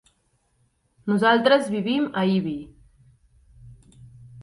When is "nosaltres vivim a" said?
1.11-2.27